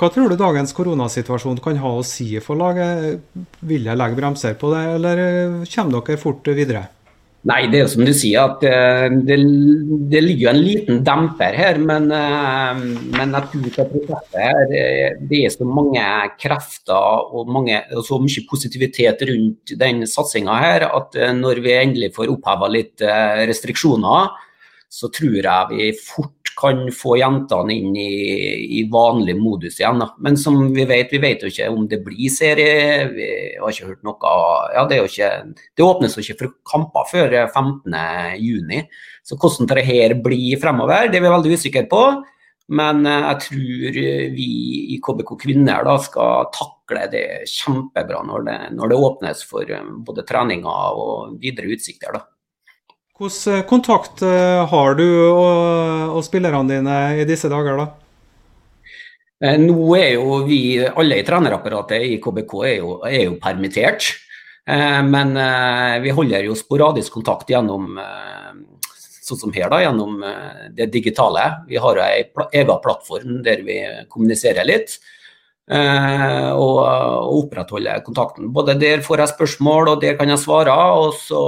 [0.00, 3.20] hva tror du dagens koronasituasjon kan ha å si for laget?
[3.60, 5.22] Vil jeg legge bremser på det, eller
[5.68, 6.86] kommer dere fort videre?
[7.42, 9.36] Nei, det er som du sier, at eh, det,
[10.12, 11.80] det ligger en liten demper her.
[11.82, 12.82] Men, eh,
[13.16, 16.04] men jeg tror at prosjektet her, eh, det er så mange
[16.38, 22.12] krefter og, mange, og så mye positivitet rundt den satsinga her, at når vi endelig
[22.14, 23.02] får oppheva litt
[23.50, 24.30] restriksjoner,
[24.92, 28.08] så tror jeg vi fort kan få jentene inn i,
[28.78, 30.02] i vanlig modus igjen.
[30.02, 30.10] Da.
[30.24, 33.06] Men som vi vet, vi vet jo ikke om det blir serie.
[33.12, 33.28] Vi
[33.60, 34.34] har ikke hørt noe
[34.74, 35.30] ja, det, ikke,
[35.76, 39.00] det åpnes jo ikke for kamper før 15.6.
[39.22, 42.04] Så hvordan det her blir fremover, det er vi veldig usikre på.
[42.72, 43.96] Men eh, jeg tror
[44.36, 44.48] vi
[44.94, 49.90] i KBK Kvinner da skal takle det kjempebra når det, når det åpnes for eh,
[50.06, 52.14] både treninger og videre utsikter.
[52.16, 52.24] da.
[53.22, 57.86] Hvordan eh, kontakt eh, har du og, og spillerne dine i disse dager, da?
[59.42, 64.10] Eh, nå er jo vi, alle i trenerapparatet i KBK er jo, er jo permittert.
[64.62, 65.32] Men
[66.04, 70.20] vi holder jo sporadisk kontakt gjennom sånn som her da, gjennom
[70.70, 71.42] det digitale.
[71.66, 74.94] Vi har ei egen plattform der vi kommuniserer litt.
[75.66, 76.78] Og
[77.40, 78.52] opprettholder kontakten.
[78.54, 80.78] Både der får jeg spørsmål, og der kan jeg svare.
[81.02, 81.42] og så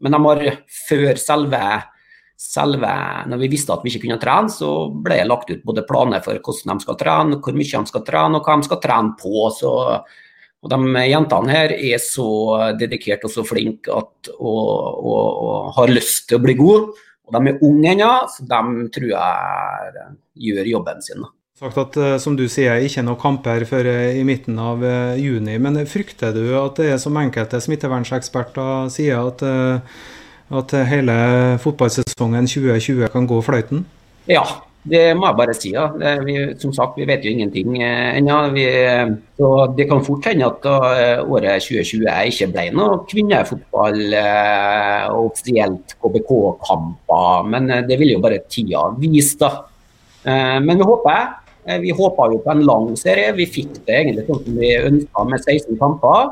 [0.00, 0.42] men de har
[0.88, 1.62] før selve,
[2.38, 2.92] selve
[3.30, 6.22] Når vi visste at vi ikke kunne trene, så ble det lagt ut både planer
[6.24, 9.16] for hvordan de skal trene, hvor mye de skal trene og hva de skal trene
[9.18, 9.48] på.
[9.56, 9.72] Så,
[10.58, 12.28] og de jentene her er så
[12.78, 14.70] dedikerte og så flinke at, og,
[15.02, 17.06] og, og, har lyst til å bli gode.
[17.28, 20.06] Og de er unge ennå, så de tror jeg
[20.48, 21.26] gjør jobben sin.
[21.58, 25.16] Sagt at, eh, som du sier, ikke noen kamper før eh, i midten av eh,
[25.18, 25.56] juni.
[25.58, 29.42] Men frykter du at det er som enkelte smittevernseksperter sier, at,
[30.54, 31.16] at hele
[31.58, 33.82] fotballsesongen 2020 kan gå fløyten?
[34.30, 34.44] Ja,
[34.86, 35.72] det må jeg bare si.
[35.74, 35.88] Ja.
[36.22, 38.38] Vi, som sagt, vi vet jo ingenting ennå.
[39.40, 40.70] Så det kan fort hende at
[41.24, 43.98] året 2020 ikke ble noe kvinnefotball
[45.10, 47.50] og offisielt KBK-kamper.
[47.50, 49.52] Men det vil jo bare tida vise, da.
[50.62, 51.47] Men vi håper
[51.82, 53.34] vi håpa jo på en lang serie.
[53.36, 56.30] Vi fikk det egentlig sånn som vi ønska med 16 kamper.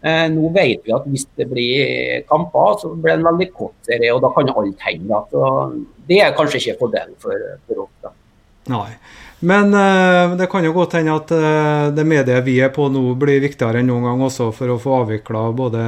[0.00, 3.74] Eh, nå vet vi at hvis det blir kamper, så blir det en veldig kort
[3.88, 5.22] serie, og da kan alt hende.
[5.32, 5.48] Så
[6.08, 7.96] det er kanskje ikke fordelen for, for oss.
[8.04, 8.14] da.
[8.70, 8.92] Nei.
[9.40, 13.12] Men uh, det kan jo godt hende at uh, det mediet vi er på nå,
[13.20, 15.82] blir viktigere enn noen gang også for å få avvikla både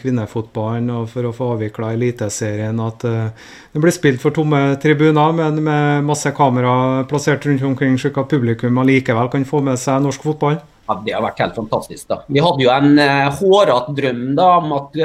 [0.00, 2.80] kvinnefotballen og for å få avvikla Eliteserien.
[2.80, 7.98] At uh, det blir spilt for tomme tribuner, men med masse kamera plassert rundt omkring,
[8.00, 10.56] slik at publikum allikevel kan få med seg norsk fotball.
[10.88, 12.06] Ja, Det har vært helt fantastisk.
[12.08, 12.22] da.
[12.24, 14.96] Vi hadde jo en uh, hårete drøm da, om at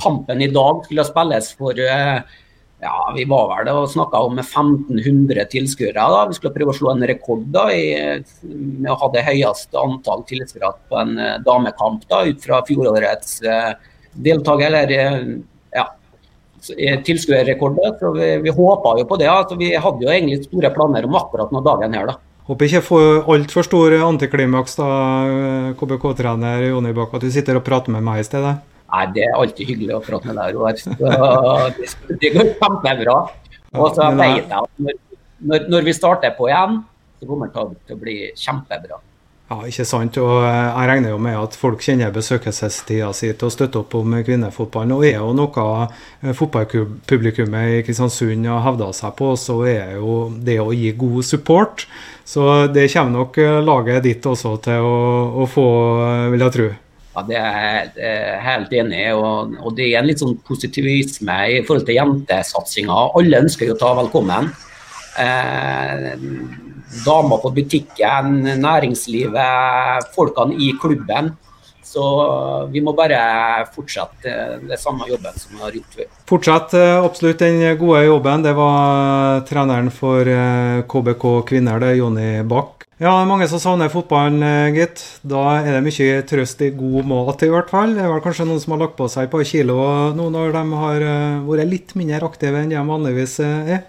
[0.00, 1.84] kampen i dag skulle spilles for
[2.84, 6.04] ja, vi var vel og snakka om 1500 tilskuere.
[6.28, 7.94] Vi skulle prøve å slå en rekord da, i,
[8.44, 13.38] med å ha det høyeste antall tilskuere på en uh, damekamp da, ut fra fjorårets
[13.48, 13.72] uh,
[14.26, 15.32] deltaker, eller uh,
[15.72, 15.86] ja,
[17.08, 17.80] tilskuerrekord.
[18.02, 19.32] Så vi, vi håpa jo på det.
[19.32, 22.12] Altså, vi hadde jo egentlig store planer om akkurat nå dagen her.
[22.12, 22.20] da.
[22.44, 24.92] Håper ikke jeg får altfor stor antiklimaks, da,
[25.80, 28.58] KBK-trener Jonny Bakk, at du sitter og prater med meg i stedet.
[28.94, 30.78] Nei, Det er alltid hyggelig å prate med deg, Roar.
[31.78, 31.88] Det,
[32.20, 33.16] det går kjempebra.
[33.74, 35.00] Og så vet jeg at
[35.44, 36.78] når, når, vi starter på igjen,
[37.18, 39.00] så kommer det til å bli kjempebra.
[39.50, 40.16] Ja, ikke sant.
[40.22, 44.14] Og jeg regner jo med at folk kjenner besøkelsestida si til å støtte opp om
[44.24, 44.94] kvinnefotballen.
[44.96, 50.30] Og er jo noe eh, fotballpublikummet i Kristiansund har hevda seg på, så er jo
[50.46, 51.84] det å gi god support.
[52.24, 54.96] Så det kommer nok laget ditt også til å,
[55.42, 55.68] å få,
[56.32, 56.70] vil jeg tro.
[57.14, 59.12] Ja, Det er jeg helt enig i.
[59.14, 62.98] Og, og, det er en litt sånn positivisme i forhold til jentesatsinga.
[63.20, 64.50] Alle ønsker jo å ta velkommen.
[65.22, 66.10] Eh,
[67.04, 71.34] damer på butikken, næringslivet, folkene i klubben.
[71.84, 72.02] Så
[72.72, 73.20] vi må bare
[73.74, 74.32] fortsette
[74.66, 76.08] det samme jobben som vi har gjort før.
[76.32, 78.42] Fortsett eh, absolutt den gode jobben.
[78.42, 80.26] Det var treneren for
[80.90, 82.73] KBK eh, kvinner, det Jonny Bach.
[82.94, 85.00] Ja, det er mange som savner fotballen, eh, gitt.
[85.26, 87.90] Da er det mye trøst i god mat, i hvert fall.
[87.90, 89.78] Det er vel kanskje noen som har lagt på seg et par kilo
[90.14, 93.80] nå når de har eh, vært litt mindre aktive enn de vanligvis eh, er.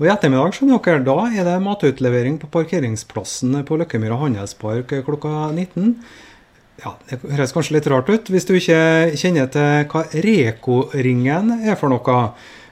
[0.00, 5.52] Og I ettermiddag skjønner dere, da er det matutlevering på parkeringsplassen på Løkkemyra handelspark klokka
[5.52, 5.92] 19.
[6.80, 11.76] Ja, Det høres kanskje litt rart ut hvis du ikke kjenner til hva Reko-ringen er
[11.76, 12.16] for noe.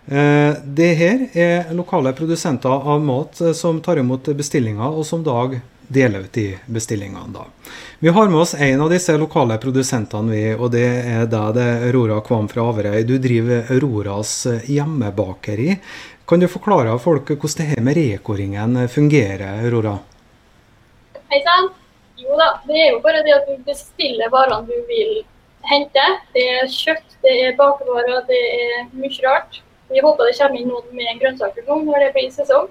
[0.05, 5.57] Det her er lokale produsenter av mat som tar imot bestillinger, og som Dag
[5.89, 7.33] dele ut de bestillingene.
[7.33, 7.45] da.
[7.99, 11.69] Vi har med oss en av disse lokale produsentene, vi, og det er deg, det
[11.89, 13.03] Aurora Kvam fra Averøy.
[13.09, 15.79] Du driver Auroras hjemmebakeri.
[16.27, 19.99] Kan du forklare folk hvordan det her med Reko-ringen fungerer, Aurora?
[21.33, 21.71] Hei sann.
[22.21, 25.25] Jo da, det er jo bare det at du bestiller varene du vil
[25.69, 26.05] hente.
[26.33, 29.61] Det er kjøtt, det er bakervarer, det er mye rart.
[29.91, 32.71] Vi håper det kommer inn noen med grønnsaker nå når det blir sesong.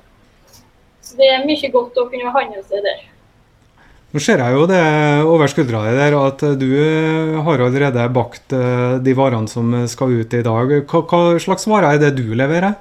[1.03, 3.01] Så det er mye godt å kunne handle seg der.
[4.13, 4.81] Nå ser jeg jo det
[5.25, 6.69] over skuldra di der at du
[7.47, 10.73] har allerede bakt eh, de varene som skal ut i dag.
[10.85, 12.77] Hva, hva slags varer er det du leverer?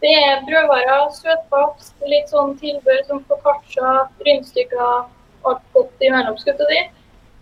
[0.00, 5.04] Det er brødvarer, søtbaks, litt sånn tilbør som foccaccia, rundstykker,
[5.44, 6.38] alt godt imellom.
[6.40, 6.80] skuttet de.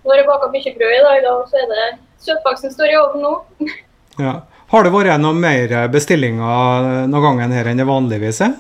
[0.03, 1.89] Nå har jeg baka mye brød i dag, og så er det
[2.27, 3.37] søtbaksen står i ovnen nå.
[4.19, 4.41] Ja.
[4.73, 8.57] Har det vært noe mer bestillinger noen gang her enn det vanligvis er?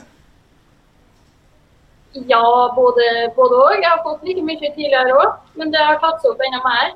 [2.26, 3.74] Ja, både og.
[3.76, 6.94] Jeg har fått like mye tidligere òg, men det har tatt seg opp enda mer.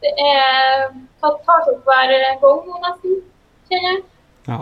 [0.00, 3.16] Det er tatt, tar seg opp hver gang nå, nesten,
[3.70, 4.04] kjenner jeg.
[4.48, 4.60] Ja.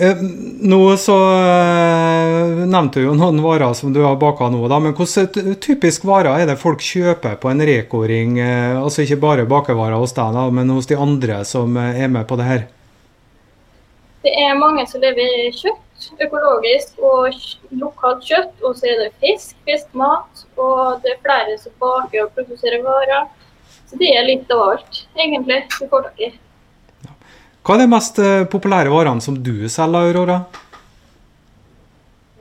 [0.00, 0.18] Eh,
[0.66, 4.96] nå så eh, nevnte du jo noen varer som du har baka nå, da, men
[4.96, 8.38] hvilke typisk varer er det folk kjøper på en Reko-ring?
[8.42, 12.26] Eh, altså ikke bare bakevarer hos deg, da, men hos de andre som er med
[12.28, 12.66] på det her?
[14.26, 15.85] Det er mange som lever kjøtt
[16.22, 17.34] økologisk og
[17.80, 18.54] lokalt kjøtt.
[18.62, 20.44] Og så er det fisk, fiskmat.
[20.56, 23.28] Og det er flere som baker og produserer varer.
[23.86, 26.32] Så det er litt av alt, egentlig, du får tak i.
[27.66, 30.40] Hva er de mest eh, populære varene som du selger, Aurora?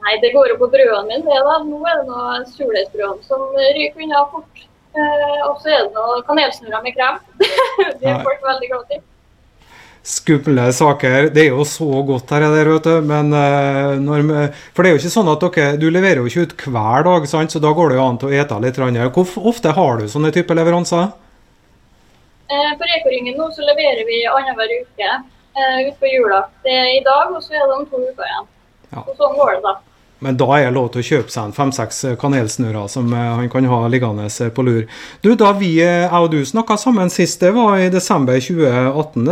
[0.05, 1.25] Nei, Det går jo på brødene mine.
[1.25, 1.57] det da.
[1.65, 4.65] Nå er det noe surdeigsbrødene som ryker unna fort.
[4.95, 7.17] Eh, og så er det noe kanelsnurrer med krem.
[8.01, 9.01] det er folk veldig glad i
[10.05, 11.29] skumle saker.
[11.33, 12.95] Det er jo så godt her, der, vet du.
[13.09, 14.25] Men, uh, når,
[14.75, 17.29] for det er jo ikke sånn at dere Du leverer jo ikke ut hver dag,
[17.29, 17.53] sant?
[17.55, 18.81] så da går det jo an til å ete litt.
[19.17, 21.13] Hvor ofte har du sånne typer leveranser?
[22.45, 26.43] For på Reko-ringen nå så leverer vi annenhver uke eh, utpå jula.
[26.63, 28.49] Det er i dag, og så er det om to uker igjen.
[28.91, 29.01] Ja.
[29.01, 29.73] Og sånn går det, da.
[30.25, 33.49] Men da er det lov til å kjøpe seg en fem-seks kanelsnurrer som eh, han
[33.53, 34.85] kan ha liggende eh, på lur.
[35.21, 39.27] Du, Da vi, eh, jeg og du snakka sammen sist, det var i desember 2018.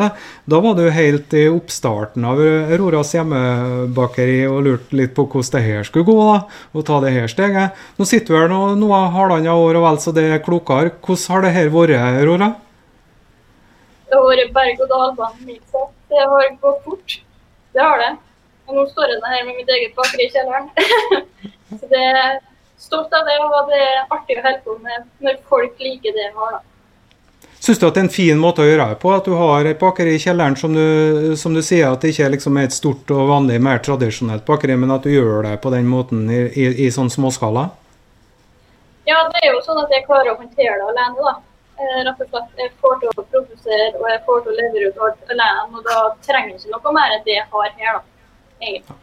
[0.54, 5.64] Da var du helt i oppstarten av Auroras hjemmebakeri og lurte litt på hvordan det
[5.66, 6.18] her skulle gå.
[6.28, 6.36] da,
[6.78, 7.80] og ta det her steget.
[7.98, 10.94] Nå sitter du her nå, noe halvannet år og vel så det er klokere.
[11.02, 12.52] Hvordan har det her vært, Aurora?
[14.12, 15.58] Det har vært berg-og-dal-bane.
[16.14, 17.18] Det har gått fort.
[17.74, 18.12] Det har det.
[18.74, 20.70] Og nå står jeg her med mitt eget bakeri i kjelleren.
[21.80, 22.40] så det er
[22.82, 26.24] stolt av det, og det er artig å holde på med når folk liker det
[26.24, 26.56] jeg har.
[27.62, 29.12] Syns du at det er en fin måte å gjøre det på?
[29.14, 32.32] At du har et bakeri i kjelleren som du, som du sier at det ikke
[32.34, 35.72] liksom er et stort og vanlig, mer tradisjonelt bakeri, men at du gjør det på
[35.76, 37.70] den måten i, i, i sånn småskala?
[39.06, 41.30] Ja, det er jo sånn at jeg klarer å håndtere det alene.
[41.30, 41.36] da.
[41.78, 42.50] Eh, rett og slett.
[42.58, 45.70] Jeg får til å produsere og jeg får til å levere ut alt alene.
[45.70, 48.00] Og da trenger jeg ikke noe mer enn det jeg har her.
[48.00, 48.13] da
[48.62, 49.00] egentlig.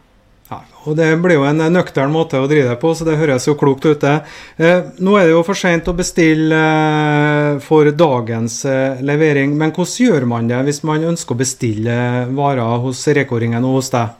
[0.51, 3.45] Ja, og Det blir jo en nøktern måte å drive det på, så det høres
[3.47, 4.03] jo klokt ut.
[4.03, 9.71] Eh, nå er det jo for sent å bestille eh, for dagens eh, levering, men
[9.71, 11.95] hvordan gjør man det hvis man ønsker å bestille
[12.35, 14.17] varer hos Reko-ringen og hos deg?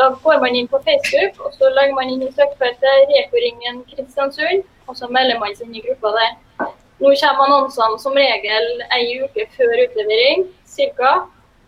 [0.00, 4.64] Da går man inn på Facebook, og så legger man inn i søkefeltet Reko-ringen Kristiansund,
[4.88, 6.32] og så melder man seg inn i gruppa der.
[7.02, 10.48] Nå kommer annonsene som regel ei uke før utlevering,
[10.96, 11.12] ca.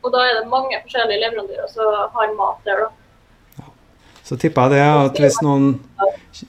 [0.04, 2.92] Og da er det mange forskjellige leverandører som har mat der, da.
[4.24, 5.74] Så tipper jeg det at hvis noen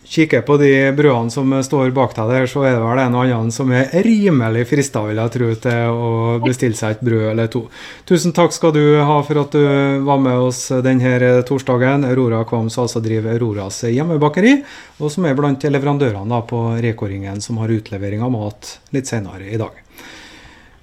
[0.07, 3.25] kikker på de brødene som står bak deg der, så er det vel en og
[3.25, 6.13] annen som er rimelig frista, vil jeg tro, til å
[6.45, 7.65] bestille seg et brød eller to.
[8.07, 9.67] Tusen takk skal du ha for at du
[10.07, 12.07] var med oss denne torsdagen.
[12.07, 14.61] Aurora Kvams altså driver Auroras hjemmebakeri,
[15.03, 19.59] og som er blant leverandørene på Reko-ringen som har utlevering av mat litt senere i
[19.59, 19.84] dag.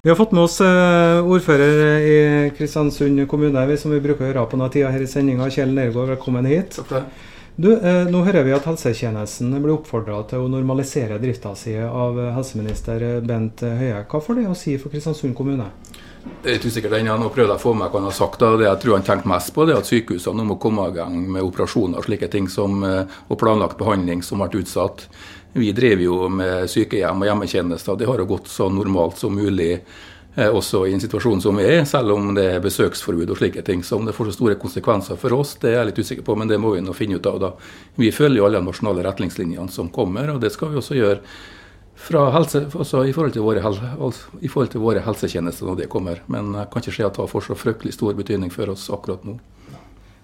[0.04, 4.42] Vi har fått med oss eh, ordfører i Kristiansund kommune, som vi bruker å gjøre
[4.50, 5.46] på noen tider her i sendinga.
[5.46, 6.74] Kjell Nergård, velkommen hit.
[6.88, 7.12] Takk.
[7.54, 12.18] Du, eh, nå hører vi at helsetjenesten blir oppfordra til å normalisere drifta si av
[12.34, 14.02] helseminister Bent Høie.
[14.10, 15.70] Hva får det å si for Kristiansund kommune?
[16.22, 17.14] Det er litt usikkert ennå.
[17.18, 18.40] Nå prøvde jeg å få med hva han har sagt.
[18.42, 18.52] Da.
[18.58, 20.94] Det jeg tror han tenkte mest på, det er at sykehusene nå må komme i
[20.94, 25.06] gang med operasjoner og slike ting som, eh, og planlagt behandling som ble utsatt.
[25.52, 27.96] Vi driver jo med sykehjem og hjemmetjenester.
[27.98, 31.66] Det har jo gått så normalt som mulig eh, også i en situasjon som vi
[31.68, 33.84] er, selv om det er besøksforbud og slike ting.
[33.84, 36.36] Så om det får så store konsekvenser for oss, det er jeg litt usikker på,
[36.40, 37.52] men det må vi nå finne ut av da.
[38.00, 41.20] Vi følger jo alle de nasjonale retningslinjene som kommer, og det skal vi også gjøre
[42.32, 43.60] helse, altså i, forhold våre,
[44.40, 46.22] i, forhold til våre, helsetjenester når det kommer.
[46.26, 49.24] Men jeg kan ikke se at det for så fryktelig stor betydning for oss akkurat
[49.24, 49.36] nå.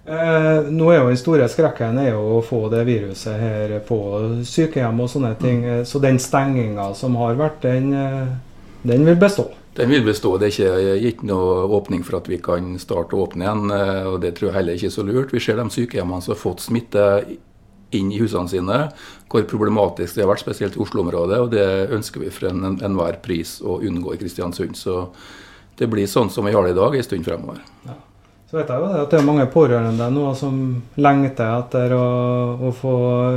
[0.09, 3.99] Eh, nå er jo Den store skrekken er jo å få det viruset her på
[4.49, 5.65] sykehjem og sånne ting.
[5.67, 5.83] Mm.
[5.85, 8.31] Så den stenginga som har vært, den, eh,
[8.89, 9.51] den, vil bestå?
[9.77, 10.39] Den vil bestå.
[10.39, 13.71] Det er ikke gitt noe åpning for at vi kan starte å åpne igjen.
[13.75, 15.33] Eh, og Det tror jeg heller ikke er så lurt.
[15.33, 17.05] Vi ser de sykehjemmene som har fått smitte
[17.93, 18.81] inn i husene sine.
[19.29, 21.39] Hvor problematisk det har vært, spesielt i Oslo-området.
[21.39, 24.73] Og det ønsker vi for enhver en, en pris å unngå i Kristiansund.
[24.73, 25.11] Så
[25.77, 27.61] det blir sånn som vi har det i dag en stund fremover.
[27.85, 28.08] Ja.
[28.49, 30.55] Så vet jeg jo at det er mange pårørende nå som
[30.97, 32.05] lengter etter å,
[32.65, 32.93] å få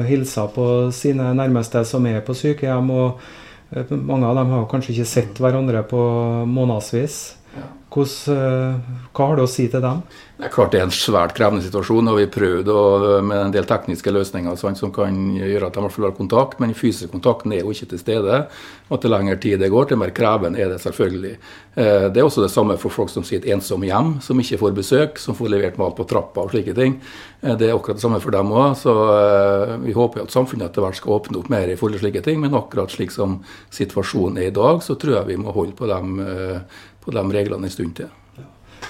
[0.07, 2.93] hilsa på sine nærmeste som er på sykehjem.
[2.95, 3.19] og
[3.75, 5.99] eh, Mange av dem har kanskje ikke sett hverandre på
[6.47, 7.17] månedsvis.
[7.91, 8.75] Eh,
[9.11, 10.03] hva har du å si til dem?
[10.39, 12.07] Det er klart det er en svært krevende situasjon.
[12.07, 12.69] og Vi har prøvd
[13.27, 16.79] med en del tekniske løsninger sånn, som kan gjøre at de har kontakt, men den
[16.79, 18.47] fysiske kontakten er jo ikke til stede.
[18.89, 21.35] og Til lengre tid det går, til mer krevende er det selvfølgelig.
[21.75, 24.73] Eh, det er også det samme for folk som sitter ensomme hjem, som ikke får
[24.73, 26.99] besøk, som får levert mat på trappa og slike ting.
[27.43, 28.71] Eh, det er akkurat det samme for dem òg.
[28.79, 28.95] Så
[29.83, 32.39] vi håper at samfunnet etter hvert skal åpne opp mer i forhold til slike ting.
[32.39, 35.91] Men akkurat slik som situasjonen er i dag, så tror jeg vi må holde på
[35.91, 36.17] dem
[37.01, 38.09] på de reglene en stund til.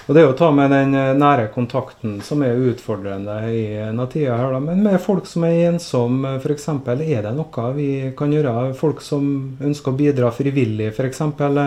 [0.08, 4.06] Og Det er å ta med den eh, nære kontakten som er utfordrende i denne
[4.10, 4.34] tida.
[4.40, 4.56] her.
[4.60, 6.68] Men med folk som er ensomme, f.eks.
[6.88, 8.72] Er det noe vi kan gjøre?
[8.78, 9.22] Folk som
[9.62, 10.98] ønsker å bidra frivillig f.eks.
[10.98, 11.62] For, eksempel,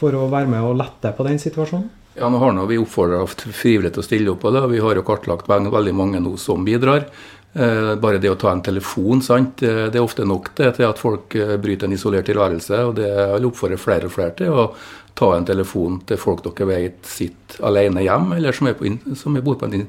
[0.00, 1.90] for å være med og lette på den situasjonen?
[2.14, 4.64] Ja, nå har vi oppfordra frivillig til å stille opp på det.
[4.70, 7.08] Vi har jo kartlagt veldig mange nå som bidrar.
[7.52, 9.60] Eh, bare det å ta en telefon, sant?
[9.62, 12.84] Eh, det er ofte nok det til at folk bryter en isolert tilværelse.
[12.88, 13.10] og Det
[13.44, 14.70] oppfordrer flere og flere til å
[15.14, 19.58] ta en telefon til folk dere vet sitter alene hjemme, eller som, på, som bor,
[19.60, 19.86] på en,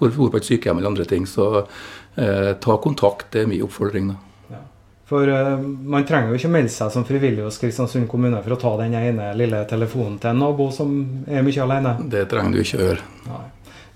[0.00, 1.26] bor på et sykehjem eller andre ting.
[1.30, 4.10] Så eh, ta kontakt, det er min oppfordring.
[4.14, 4.22] da.
[5.06, 8.58] For uh, man trenger jo ikke melde seg som frivillig hos Kristiansund kommune for å
[8.58, 10.96] ta den ene lille telefonen til en nabo som
[11.30, 11.92] er mye alene.
[12.10, 13.04] Det trenger du ikke å gjøre.
[13.28, 13.44] Nei.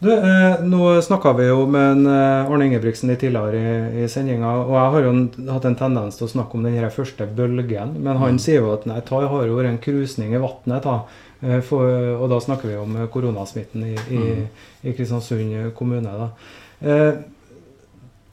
[0.01, 4.07] Du, eh, nå snakka vi jo med en, eh, Arne Ingebrigtsen litt tidligere i, i
[4.09, 5.11] sendinga, og jeg har jo
[5.53, 7.93] hatt en tendens til å snakke om den her første bølgen.
[7.99, 8.41] Men han mm.
[8.41, 10.89] sier jo at nei, jeg har jo vært en krusning i vannet.
[11.45, 14.65] Eh, og da snakker vi om koronasmitten i, i, mm.
[14.89, 16.31] i Kristiansund kommune.
[16.81, 17.21] Eh,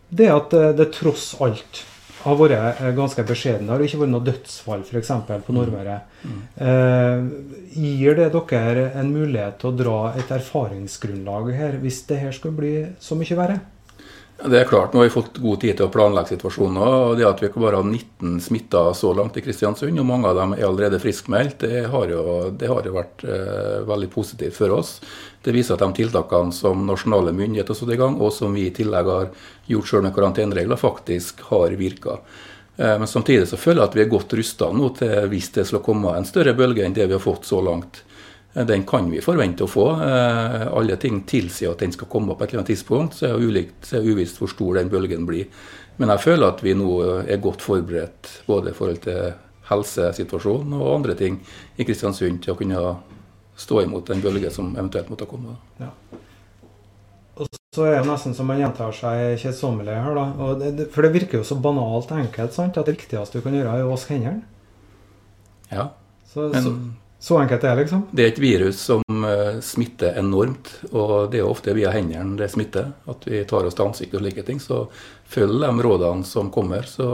[0.07, 1.83] det at det tross alt
[2.23, 3.67] har vært eh, ganske beskjedne.
[3.67, 5.13] Det har ikke vært noe dødsfall f.eks.
[5.27, 5.55] på mm.
[5.57, 5.97] Nordmøre.
[6.23, 6.41] Mm.
[6.67, 7.23] Eh,
[7.77, 12.59] gir det dere en mulighet til å dra et erfaringsgrunnlag her, hvis det her skulle
[12.59, 13.59] bli så mye verre?
[14.37, 16.77] Det er klart, Nå har vi fått god tid til å planlegge situasjonen.
[16.77, 20.37] og Det at vi bare har 19 smitta så langt i Kristiansund, og mange av
[20.37, 24.77] dem er allerede friskmeldt, det har jo, det har jo vært eh, veldig positivt for
[24.77, 24.99] oss.
[25.43, 28.67] Det viser at de tiltakene som nasjonale myndigheter har satt i gang, og som vi
[28.67, 29.29] i tillegg har
[29.69, 32.17] gjort selv med karanteneregler, faktisk har virka.
[32.77, 35.65] Eh, men samtidig så føler jeg at vi er godt rusta nå til hvis det
[35.69, 38.03] skal komme en større bølge enn det vi har fått så langt.
[38.53, 39.87] Eh, den kan vi forvente å få.
[40.05, 43.17] Eh, alle ting tilsier at den skal komme på et eller annet tidspunkt.
[43.17, 45.49] Så er det så er uvisst hvor stor den bølgen blir.
[45.97, 46.91] Men jeg føler at vi nå
[47.25, 49.31] er godt forberedt både i forhold til
[49.67, 51.39] helsesituasjonen og andre ting
[51.75, 52.83] i Kristiansund til å kunne
[53.57, 55.55] stå imot den bølgen som eventuelt måtte komme.
[55.81, 55.91] Ja.
[57.37, 60.53] Og så er det nesten som man gjentar seg kjedsommelig her, da.
[60.61, 62.77] Det, for det virker jo så banalt enkelt sant?
[62.77, 64.45] at det viktigste du kan gjøre, er å vaske hendene.
[65.69, 65.91] Ja.
[66.31, 66.73] Så, men, så
[67.19, 68.03] så enkelt er det, liksom?
[68.11, 70.69] Det er et virus som uh, smitter enormt.
[70.91, 72.91] Og det er ofte via hendene det smitter.
[73.09, 74.61] At vi tar oss til ansiktet og slike ting.
[74.61, 74.83] Så
[75.25, 77.07] følg de rådene som kommer, så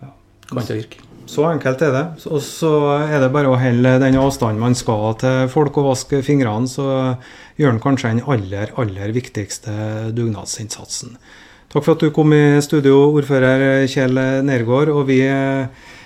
[0.00, 0.08] ja.
[0.48, 1.03] kan det virke.
[1.26, 2.04] Så enkelt er det.
[2.28, 2.72] Og så
[3.06, 7.16] er det bare å holde den avstanden man skal til folk og vaske fingrene, så
[7.60, 9.72] gjør en kanskje den aller, aller viktigste
[10.14, 11.16] dugnadsinnsatsen.
[11.72, 14.92] Takk for at du kom i studio, ordfører Kjell Nergård.
[14.94, 15.22] og vi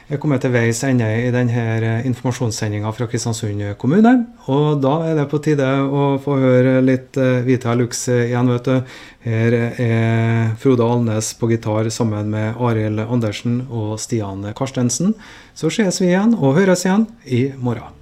[0.09, 4.15] er kommet til veis ende i denne eh, informasjonssendinga fra Kristiansund kommune.
[4.49, 8.71] Og da er det på tide å få høre litt eh, Vita Lux igjen, vet
[8.71, 8.97] du.
[9.29, 15.13] Her er Frode Alnes på gitar sammen med Arild Andersen og Stian Karstensen.
[15.59, 17.98] Så ses vi igjen og høres igjen i morgen.